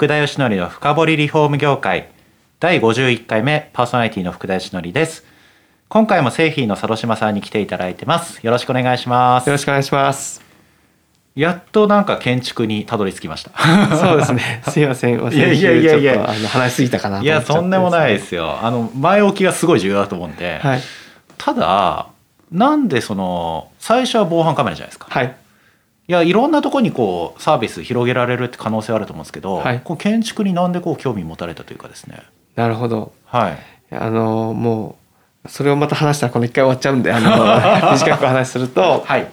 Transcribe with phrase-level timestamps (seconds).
[0.00, 2.08] 福田義則の深掘りリフォーム業界
[2.58, 5.26] 第51回目パーソナリティの福田義則です
[5.90, 10.40] 今回も製品の佐渡島さんに来ていただいてますよろしくお願いしますよろしくお願いします。
[11.34, 13.50] やっとなんか建築にたどり着きました
[13.98, 14.62] そうですね。
[14.66, 15.20] すいません。
[15.20, 20.80] いやいやいやいやあの話しすぎたかなといやとんでもないですよあの前置きがすごい重要だと思うんで、はい。
[21.36, 22.06] ただ
[22.50, 25.36] なんでその最初は防犯カメラじゃないですかはい。
[26.10, 29.80] いやいろんなところにこうサービス広げられるって可能性はあると思うんですけど、はい。
[29.80, 32.20] こう建築になんでこう興味持たれたというかですね。
[32.56, 33.12] なるほど。
[33.26, 33.58] はい。
[33.92, 34.98] あのも
[35.44, 37.30] うそれをまた話したらこの一回終わっちゃうんであの
[37.94, 39.28] 短くお話しすると、はい。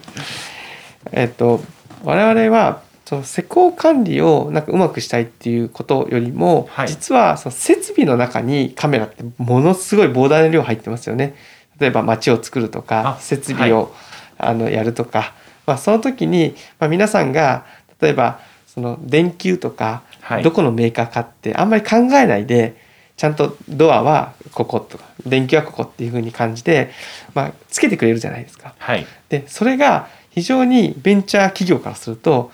[1.10, 1.62] えっと
[2.04, 6.86] 我々はその施工管理をなんかうまくしたいっていうことよりも、はい。
[6.86, 11.34] 実はその設備の中にカメラってものすごい膨大な量入ってますよね。
[11.80, 13.92] 例えば街を作るとかあ設備を、
[14.38, 15.32] あのやるとか、
[15.68, 17.66] まあ、その時に、まあ、皆さんが
[18.00, 22.76] 例えばその電球とか、はいどこのメーカーかってあんまり考えないで
[23.16, 26.90] ちゃんとドアはこことか電球はここっていう風に感じて、
[27.34, 28.74] まあ、つけてくれるじゃないですか。
[28.78, 32.50] はいでそれが非常にベンチャー企業からすると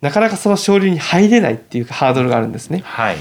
[0.00, 2.82] なかなかその省流に入れないっていうハードルがあるんですね。
[2.84, 3.16] はい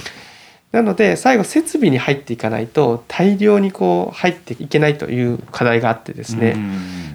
[0.71, 6.57] なので最後設備に入っていかないと大量にこう入っていけないという課題があってですね。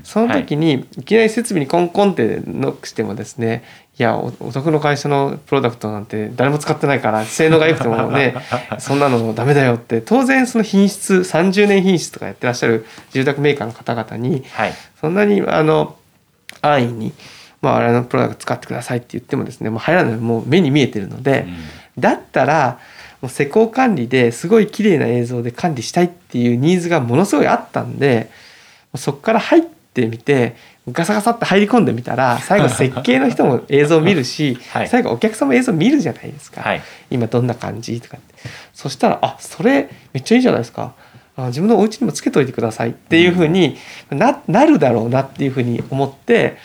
[0.04, 1.04] その時にい。
[1.04, 3.62] きなり設備にコンコンってノックしてもですね
[3.98, 8.34] いやおお宅の会社のプロダクトなんて誰も使ってないから 性能が良くてもね
[8.78, 14.72] そんなのダメだよって当然その品質30年品質とかやってらっしゃる住宅メーカーの方々にはい。
[15.00, 15.96] そんなにあの
[16.62, 17.12] 安易に、
[17.60, 21.46] まあ、我々のプロダクト使ってくださいって言ってもですねもう入らないもう目に見えてるので、
[21.98, 22.78] だったら
[23.22, 28.30] もう施工管理ですごい綺麗な映像で管理したいっていうニーズがものすごいあったんで
[28.96, 30.56] そこから入ってみて
[30.90, 34.88] ガサガサって入り込んでみたら最後設計の人も映像見るし、 はい。
[34.88, 36.82] 最後お客さんも映像見るじゃないですか、はい。
[37.08, 38.34] 今どんな感じとかって。
[38.74, 40.94] そしたらあそれめっちゃいいじゃないですか。
[41.36, 43.78] あ自分のお家にもつけといてくださいっていうふうに
[44.10, 46.58] ななるだろうなっていうふうに思って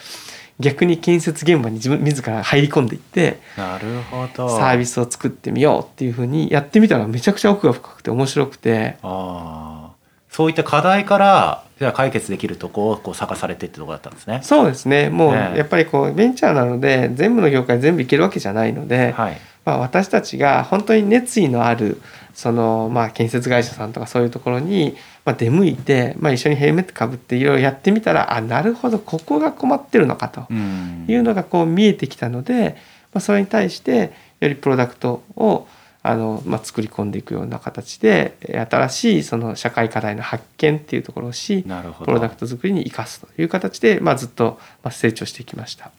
[0.59, 4.49] 逆に建設現場に自分自ら入り込んでいってなるほど。
[4.49, 8.97] サービスを作ってみようっていうふうにやってみたらめちゃくちゃ奥が深くて面白くて。
[9.03, 9.97] あー。
[10.29, 14.41] そういった課題からじゃあ解決できるとこをこう探されてってとこだったんですね。
[14.43, 15.09] そうですね。
[15.09, 19.37] もうやっぱりこうベンチャーなので全部の業界全部いけるわけじゃないので、はい。
[19.65, 22.01] まあ、私たちが本当に熱意のある
[22.33, 24.95] そのまあ建設会社さんとかそういうところに
[25.27, 32.77] まあ出向いて、まあ、一緒にヘルメットかぶっていろいろやってみたらあなるほどここが困ってるのかとうんいうのがこう見えてきたので、
[33.13, 35.67] まあ、それに対してよりプロダクトを
[36.01, 41.65] あの、まあ、作り込んでいくような形でえー新しいその社会課題の発見っていうところをし
[42.05, 45.91] プロダクト作りに生かすという形で、まあ、ずっとまあ成長してきました。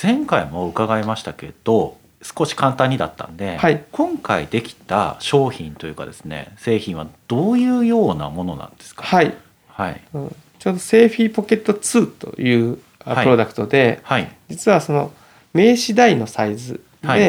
[0.00, 3.84] 前回も伺いましたけど少し簡単にだったんで、はい。
[3.92, 9.02] 今回できた商品というかですね製品はどういうようなものなんですか？
[9.02, 9.34] はい。
[9.68, 10.00] はい。
[10.12, 10.36] うん。
[10.58, 12.82] ちょうどセーフィーポケット2というプ
[13.24, 14.30] ロダクトで、はい。
[14.48, 15.12] 実はその
[15.54, 17.20] 名刺台のサイズで、はい。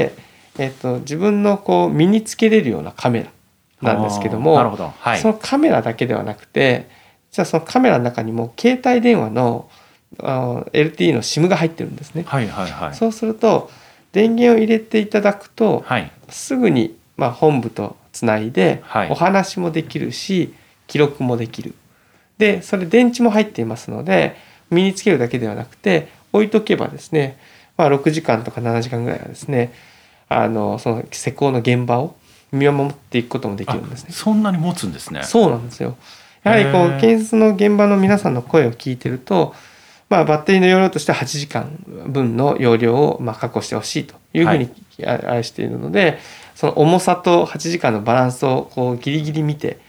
[0.59, 3.29] えっと自分のこう身につけれるようなカメ
[3.81, 4.89] ラなんですけどもなるほど。
[4.99, 5.19] はい。
[5.19, 6.89] そのカメラだけではなくて
[7.31, 9.69] 実はそのカメラの中にも携帯電話の
[10.19, 12.23] あー LTE の SIM が入ってるんですね。
[12.27, 12.93] はいはいはい。
[12.93, 13.71] そうすると
[14.11, 16.11] 電源を入れていただくと、はい。
[16.29, 19.09] すぐに、まあ、本部とつないで、はい。
[19.09, 20.53] お話もできるし
[20.87, 21.73] 記録もできる。
[22.37, 24.35] でそれ電池も入っていますので
[24.71, 27.37] 身につけるだけではなくて置いとけばですね、
[27.77, 29.73] まあ、6時間とか7時間ぐらいはですね
[30.27, 32.15] あのその施工の現場を
[32.51, 34.09] 見守っていくこともできるんですね。
[34.09, 34.13] あ。
[34.13, 35.23] そんなに持つんですね。
[35.23, 35.97] そうなんですよ。
[36.43, 39.53] やはりこう建設の現場の皆さんの声を聞いてると、
[40.11, 41.71] まあ、バッテリーの容量としては8時間
[42.05, 44.69] 分の容量をまあ確保してほしいというふうに
[45.05, 46.19] あ愛しているので、
[46.53, 49.79] その重さと8時間のバランスをこうギリギリ見て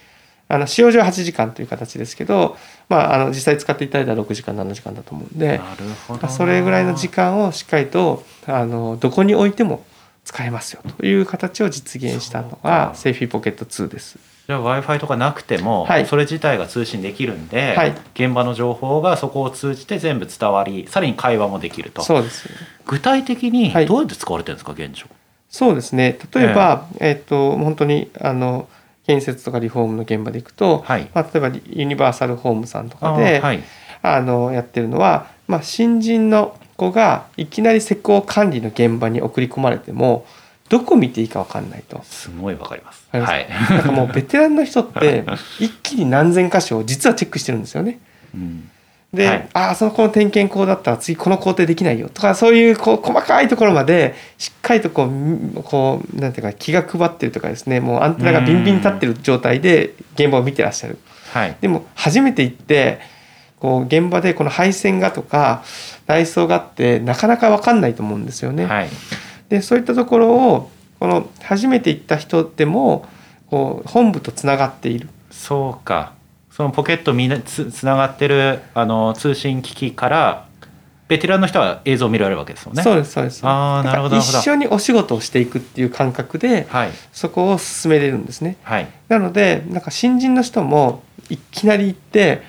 [0.46, 2.56] あの使用上は8時間という形ですけど、
[2.88, 9.84] まあ、あの実際使っていただいたら6時間7時間だと思うんでなるほどまあそれぐらいの時間をしっかりとあのどこに置いても
[10.24, 12.92] 使えますよという形を実現したのがか。
[12.94, 14.18] セーフィーポケット2です。
[14.46, 16.06] じゃあ w i f i とかなくても、はい。
[16.06, 17.94] それ自体が通信できるんで、はい。
[18.14, 22.02] 現場の情報がそこを通じて全部伝わりさらに会話もできると。
[22.02, 22.48] そうです。
[22.86, 23.86] 具体的にはい。
[23.86, 25.06] どうやって使われてるんですか現状？
[25.48, 26.18] そうですね。
[26.32, 28.68] 例えば、えっと本当にあの
[29.06, 31.10] 建設とかリフォームの現場でいくと、はい。
[31.14, 33.42] まあ、例えばユニバーサルホームさんとかで
[34.02, 40.26] あのやってるのは、まあ、新人の子がいきなり施工管理の現場に送り込まれても
[40.68, 42.00] どこ見ていいか分かんないと。
[42.02, 43.06] すごいわかります。
[43.10, 43.46] はい。
[43.70, 45.24] なんかもうベテランの人って
[45.60, 47.98] 一気に何千箇所を実はチェックしてるんですよね。
[48.34, 48.70] うん。
[49.12, 49.48] で、はい。
[49.52, 52.08] ああそのこの点検口だったら次この工程できないよ。
[52.08, 57.80] とかそういうこう細かいところまでしっかりとこうみこうなんていうか気が配ってるとかですね。
[57.80, 60.98] もうアンテナがビンビン立ってる状態で現場を見てらっしゃる。
[61.34, 61.56] はい。
[61.60, 63.00] でも初めて行って
[63.62, 65.62] こう現場でこの配線がとか
[66.08, 68.66] 内装があってなかなか分かんないと思うんですよね。
[68.66, 68.88] はい
[69.48, 73.06] でそういったところをこの初めて行った人でも
[73.46, 75.08] こう本部とつながっている。
[75.30, 76.12] そうか
[76.50, 80.46] そのポケットみんなつつながってるあの通信機器から
[81.06, 83.42] ベテランの人は映像を見られるわけですよねそうですそうです。
[83.44, 88.56] あーなるほど一緒にお仕事をしていくっていう感覚ではいそこを進めれるんですね。
[88.62, 92.42] はいなのでなんか新人の人もいきなり行って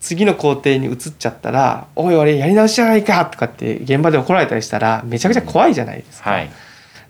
[0.00, 6.30] 次の工程に移っちゃったら「おい俺やり直しじゃないか!」とかって現場で怒られたりしたらめちゃくちゃ怖いじゃないですか。
[6.30, 6.50] はい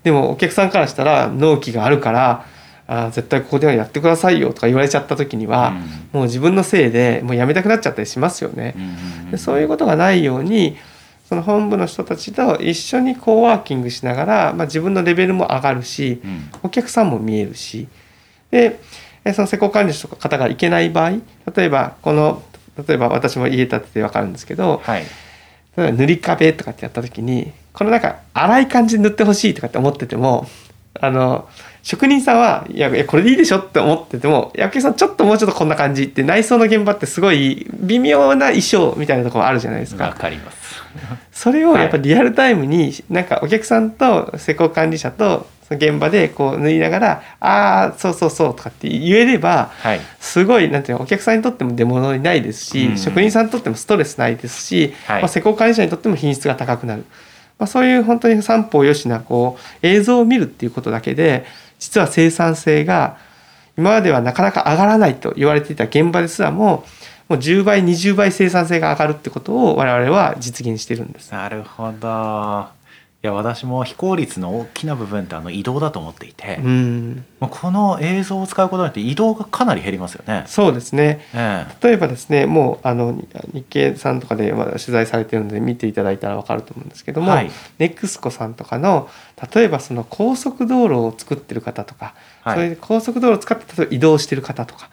[0.03, 2.45] でもお客さんからしたら納期があるから
[2.87, 5.73] あー絶対ここではやってくださいよとか言われちゃった時には、
[6.11, 8.73] もう自分のせいでもうやめたくなっちゃったりしますよね。
[9.29, 10.75] でそういうことがないように
[11.29, 17.87] その本部の人たちと一緒にコーワーキングしながら、まあ、自分のレベルも上がるしうんお客さんも見えるし
[18.49, 18.79] で
[19.23, 21.11] えその施工管理士とか方が行けない場合
[21.55, 22.41] 例えばこの
[22.77, 25.03] 例えば私も家建てて分かるんですけどはい。
[25.77, 30.47] 例えば塗り壁とかってやった時にこのなんか粗い感じで塗ってほしいとかって思ってても
[30.99, 31.47] あの
[31.83, 40.05] 職人さんはいやいやこれでいいでしょって思っててもいやお客さんちょっともうちょっとこんな感じって内装の現場ってすごい微妙な衣装みたいなところあるじゃないですか。
[40.05, 40.13] わ。
[40.13, 40.57] かります。
[41.31, 50.01] それをやっぱりリアルタイムになんかお客さんと施工管理者と現場でこう縫いながら「ああそうそうそう」とかって言えればはい。
[50.19, 52.97] すごいなんていうのお客さんにとっても出物にないですし、うん。
[52.97, 55.21] 職人さんにとってもストレスないですし、はい。
[55.21, 57.05] まあ、施工管理者にとっても品質が高くなる、
[57.59, 61.45] まあ、そういう本当に三方よしなこう映像を見るっていうことだけで
[61.79, 63.17] 実は生産性が
[63.77, 66.85] 今まではなかなか上がらないと言われていた現場ですらも
[67.27, 71.31] もう10倍20倍生産性が上がるってことを我々は実現してるんです。
[71.31, 72.67] なるほど
[73.23, 77.23] いや私も非効率の大きな部分ってあの移動だと思っていて、うん。
[77.39, 80.43] まあこの映像を使うことによって移動がかなり減りますよね。
[80.47, 81.23] そうですね。
[81.35, 83.13] え例えばですねもうあの
[83.53, 87.51] 日経さんとかでまだ取材されてるので見ていただいたら分かると思うんですけども、はい。
[87.77, 89.07] ネクスコさんとかの
[89.53, 92.55] 例えばその高速道路を作ってる方とか、はい。
[92.55, 94.89] そういう高速道路を使って例えば移動してる方とか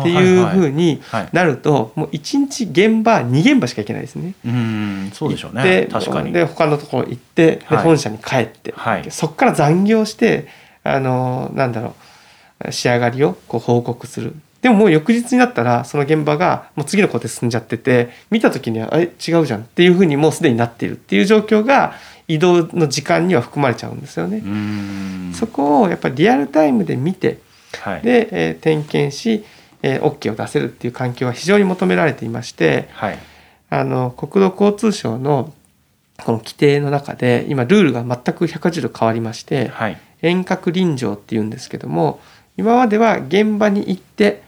[0.00, 0.72] っていうふうはいはい。
[0.72, 1.28] にはい。
[1.32, 4.34] なると、もう1日現場2現場しか行けないですね。
[4.44, 5.62] うんそうでしょうね。
[5.62, 6.32] で確かに。
[6.32, 7.84] で他のところ行って、ではい。
[7.84, 9.06] 本社に帰って、はい。
[9.10, 10.46] そこから残業して
[10.82, 11.94] あのなんだろ
[12.66, 14.34] う仕上がりをこう報告する。
[14.62, 21.92] でももう翌日になったらその現場がもう次の工程進んじゃってて見た時には「え違うじゃん」っていうふうにもうすでになっているっていう状況が
[22.28, 24.38] 移動の時間には含まれちゃうんですよね。
[24.38, 25.32] うん。
[25.34, 27.40] そこをやっぱりリアルタイムで見て
[27.78, 28.00] はい。
[28.00, 29.44] で、えー点検し、
[29.86, 33.18] えー OK を出せるっていう環境は非常に求められていましてはい。
[33.70, 35.52] あの国土交通省の
[36.24, 39.98] この規定の中で今ルールが全く180度変わりましてはい。
[40.22, 42.20] 遠隔臨場っていうんですけども
[42.56, 44.42] 今までは現場に行って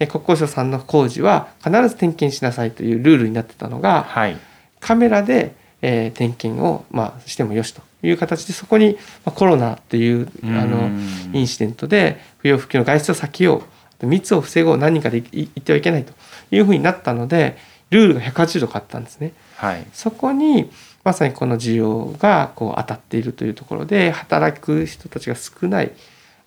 [0.00, 4.36] えー国交省さんの工事は必ず点検しなさいというルールになってたのがはい。
[4.80, 11.30] カメラで、えー点検を、まあ、してもよしという形でそこに、まあ、コロナっていうあのうん。
[11.34, 13.62] インシデントで不要不急の外出を避けよう
[14.06, 16.12] 密を防ごう何人かでいい行ってはいけないと
[16.50, 17.56] いうふうになったので
[17.90, 19.32] ルールが180度変わったんですね。
[19.56, 19.86] はい。
[19.92, 20.70] そこに
[21.04, 25.92] まさにこの需要がこう当たっているというところで働く人たちが少ない。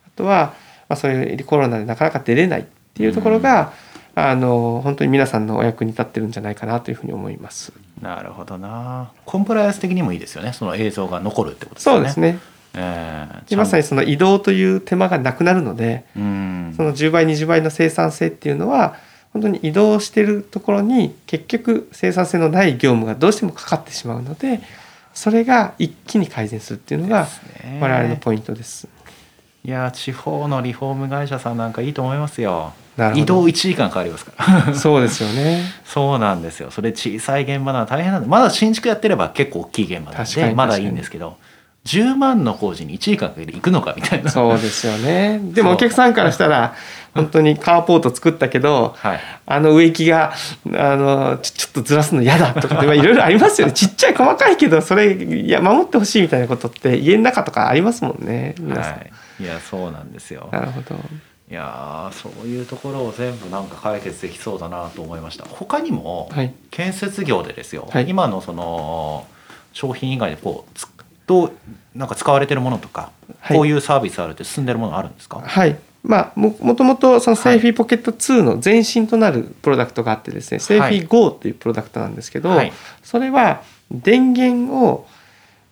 [0.08, 0.54] あとは、
[0.90, 3.74] まあ、そういうコロナでなかなか出れないっていうところが、
[4.18, 7.74] あの本当に皆さんのお役に立ってるんじゃないかなというふうに思います。
[8.02, 9.12] なるほどな。
[9.26, 10.54] コンプライアンス的にもいいですよね。
[10.54, 11.98] その映像が残るってことですよね。
[12.00, 13.50] そうですねええ。
[13.50, 16.74] でまさにその移動という手間がなくなるのでうん。
[16.76, 18.96] その10倍20倍の生産性っていうのは
[19.34, 24.62] 本当に移動してるところに結局生産性のない業務がどうしてもかかってしまうので
[25.14, 27.80] それが一気に改善するっていうのがですね。
[27.82, 28.88] 我々のポイントです。
[29.64, 32.74] いや地方のリフォーム会社さんなんかいいと思いますよ。
[33.16, 34.76] 移動1時間かかりますから。
[34.76, 35.64] そうですよね。
[35.84, 36.70] そうなんですよ。
[36.70, 41.38] それ小さい現場なら大変なんでまだ新築やってれば結構大きい現場なんでまだいいんですけど
[41.86, 44.32] 10万の工事に1時間かけて行くのかみたいな。
[44.32, 45.40] そうですよね。
[45.42, 46.74] でもお客さんからしたら
[47.14, 50.34] 本当にカーポート作ったけど、はい、あの植木が
[50.74, 53.74] あのちょっとずらすの嫌だとかいろいろありますよね。
[53.78, 59.00] ちっちゃい細かいけどそれいや守ってほしいみたいなことって家の中とかありますもんね皆さん、は
[59.40, 60.50] い、いやそうなんですよ。
[60.52, 60.96] なるほど。
[61.52, 65.46] いやそういうところを全部なんか解決できそうだなと思いました。
[65.46, 66.32] 他にも
[66.72, 69.28] 建設業でですよ、はい、今のその
[69.72, 70.95] 商品以外でこう
[71.28, 71.52] どう
[71.96, 75.40] なんか使われてるものとか、はい、こういうサービスあるって進んでるものあるんですか？
[75.40, 75.78] はい。
[76.04, 85.08] まあ、もともとそのセーフィーポケット2の前身となるプロダクトがあってですね、セーフィー GO というプロダクトなんですけど、はい、それは電源を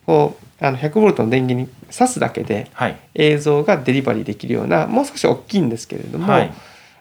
[0.07, 2.71] こうあの 100V の電源に挿すだけで
[3.13, 6.53] 映像がデリバリーできるようなもう少し大きいんですけれども、はい、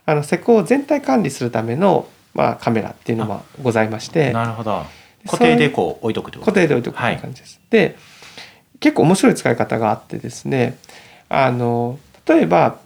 [0.05, 4.85] あの施工を全体管理するための、まあ、カメラっていうのもございましてなるほど。
[5.25, 7.61] 固定でこう置いとく固定で置いとくという感じです。
[7.71, 7.97] はい、で
[8.83, 10.77] 結構面白い使い方があってですね
[11.29, 12.79] あの例えば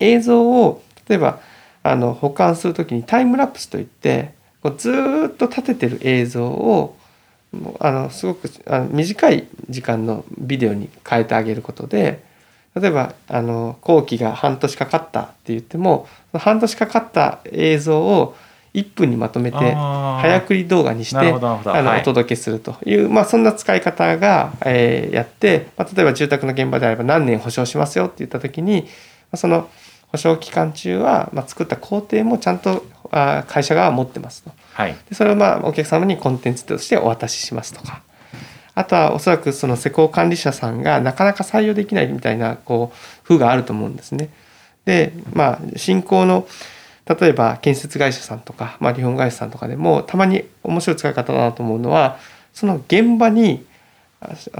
[0.00, 1.40] 映像を例えば
[1.82, 4.32] あの保管する時にタイムラプスといって
[4.62, 4.90] こうず
[5.28, 6.96] っと立ててる映像を
[7.80, 12.22] あのすごくあの短い時間のビデオに変えてあげることで
[12.74, 18.36] 例えばあの後期が半年かかったって言っても半年かかった映像を
[18.78, 28.86] 1分にまとめて早送り動画にしてあのお届けするという、まあ、そんな使い方が、えー、やって、まあ、例えば住宅の現場であれば何年保証しますよって言った時に
[29.34, 29.68] その
[30.10, 38.02] 保証期間中は、まあ、作った工程もちゃんとあ会社側は持ってますと、はい、でそれをまあお客様にコンテンツとしてお渡ししますとか。
[38.74, 44.30] あとはおそらくその施工管理者さんがなかなか採用できないみたいなこう風があると思うんですね。
[44.84, 46.46] でまあ進行の
[47.08, 52.18] 例えば建設会社さんとか、まあ、リフォーム会社さんとかでもたまに面白い使い方だなと思うのは
[52.52, 53.64] その現場に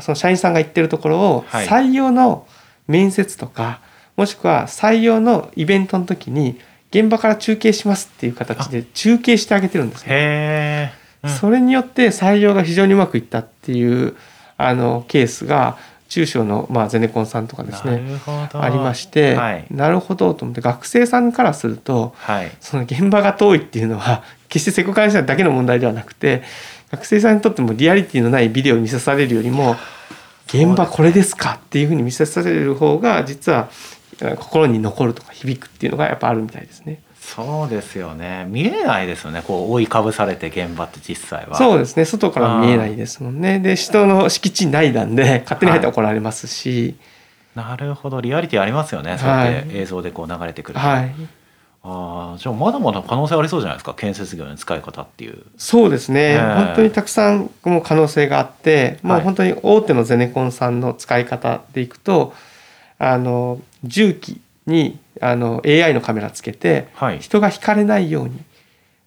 [0.01, 2.47] その社員さんが行ってるところを採用の
[2.87, 3.81] 面接とか、
[4.17, 6.59] もしくは採用のイベントの時に
[6.91, 10.93] 現場から中継しますっていう形で中継してあげてるんですね。
[11.23, 14.17] うん、それによって採用が非常にうまくいったっていう
[14.57, 15.77] あのケースが
[16.09, 18.03] 中小の、まあ、ゼネコンさんとかですね
[18.53, 26.43] ありまして、はい、なるほどと思って学生さんからすると、はい、その現場が遠いっていうのは 決して施工関係者だけの問題ではなくて
[26.91, 29.77] 学生さんにとってもリアリティのないビデオを見せされるよりも
[30.47, 33.69] 現場これですかっていうふうに見せさせる方が実は
[34.37, 37.01] 心に残るとか響くっていうのがやっぱあるみたいですね。
[37.35, 38.47] そうですよね。
[38.49, 39.43] 見えないですよね。
[39.47, 41.57] こう覆いかぶされて現場って実際は。
[41.57, 42.05] そうですね。
[42.05, 43.59] 外から見えないですもんね。
[43.59, 46.97] で人の敷地内なんで勝手に入って怒られますし、
[47.55, 48.21] はい、なるほど。
[48.21, 49.19] リアリティありますよね。
[49.19, 51.15] そうやって映像でこう流れてくるはい。
[51.85, 53.95] あじゃあまだまだ可能性ありそうじゃないですか？
[53.95, 55.45] 建設業の使い方っていう。
[55.57, 56.37] そうですね、え。
[56.39, 62.35] ー、本当にたくさんも可能性があって、まあ、本当に大手のゼネコンさんの使い方でいくと
[62.99, 68.41] あの重機にあの AI のカメラつけて、はい、人がひかれないように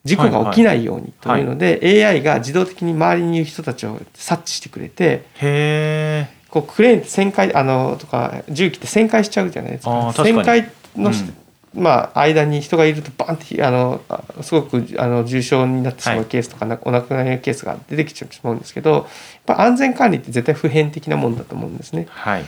[0.04, 2.04] 事故が起きないようにというので、はい。
[2.04, 10.10] はい、AI が自動的に周りにいる人たちを察知してくれてへこうクレーン旋回あのとか重機って旋回しちゃうじゃないですか。
[10.10, 14.02] 旋回の、うん、まあ、間に人がいるとバンってあの
[14.42, 19.06] すごくあの重傷になってしまうケースとか、はい、お亡くなりのケースが出てきてしまうんですけどやっ
[19.46, 22.08] ぱ安全管理って絶対普遍的なもんだと思うんですね。
[22.10, 22.46] はい。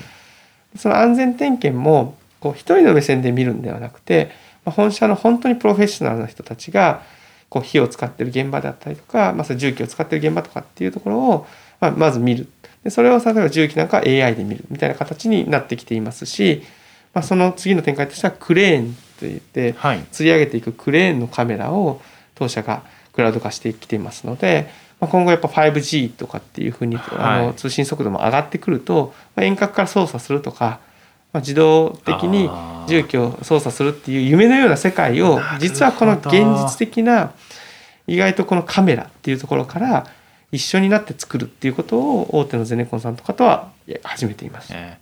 [0.76, 4.30] その安全点検もこう一人の目線で見るんではなくて
[4.66, 7.02] 本社の本当にプロフェッショナルな人たちが
[7.48, 11.48] こう火を使ってる現場だったりとか、まあ、重機を使ってる現場とかっていうところを、
[11.80, 12.50] まあ、まず見る。
[12.84, 16.64] でそれを例えば重機なんか AI で見るみたいな形になってきていますし、
[17.14, 22.02] まあ、その次の展開としてはクレーンといって、はい、釣り上げていくクレーンのカメラを
[22.36, 22.84] 当社が
[23.14, 24.70] クラウド化してきていますので、
[25.00, 30.80] まあ、今後やっぱ 5G とかっていうふうに、あの通信速度も上がってくると、まあ、遠隔から操作するとか、
[31.34, 32.50] まあ、自動的に
[32.88, 37.34] 重機を操作するっていう夢のような世界を実はこの現実的な
[38.06, 40.08] 意外とこのカメラっていうところから
[40.52, 43.72] 一緒になって作るっていうことを大手のゼネコンさんとかとは
[44.04, 44.72] 始めています。
[44.72, 45.00] え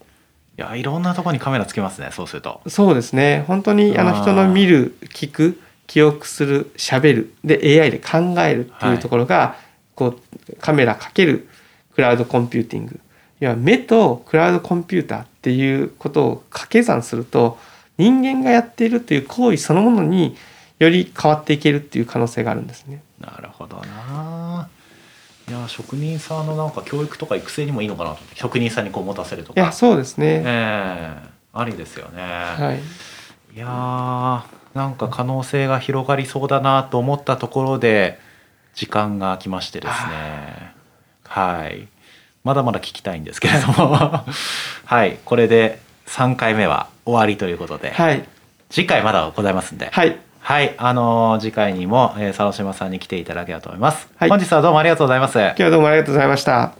[0.57, 2.61] ー、いやいろんなところにカメラつけますねそうすると。
[2.67, 3.43] そうですね。
[3.47, 9.63] 本当にあの人の見る聞く記憶するしゃべるで AI で考えるっていうところが、はい、
[9.95, 11.49] こうカメラかける
[11.95, 13.01] クラウドコンピューティング。
[13.41, 17.57] いや目とクラウドコンピューターっていうことを掛け算すると
[17.97, 20.35] 人間がやっているという行為そのものに
[20.79, 23.03] より変わっていけるっていう可能性があるんですね。
[23.19, 24.67] なるほどな。
[25.47, 29.61] いや職人さんのなんか教育とか育成にもいいのかなと職人さんにこう持たせるとか。
[29.61, 30.37] いやそうですね。
[30.37, 32.21] ええー、ありですよね。
[32.21, 32.79] はい。
[33.55, 38.19] いやなんか可能性が広がりそうだなと思ったところで
[38.73, 40.73] 時間が来ましてですね。
[41.25, 41.87] はい。
[42.43, 44.25] まだまだ聞きたいんですけれども。
[44.85, 48.23] はいこれで3回目は終わりということで、はい、
[48.69, 55.39] 次回まだございますんで、はい、はい、あのー、次回にも、えー、佐野島さんに来ていただければと思います、はい、本日はどうもありがとうございます。
[55.39, 56.73] 今日はどうもありがとうございました。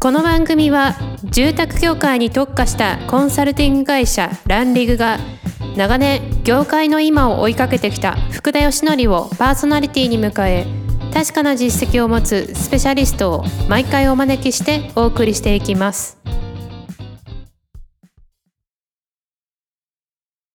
[0.00, 5.18] この番組は住宅業界に特化したコンサルティング会社ランリグが
[5.76, 16.17] 長年業界の今を追いかけてきた福田義則をパーソナリティに迎え確かな実績を持つスペシャリストを毎回お招きしてお送りしていきます。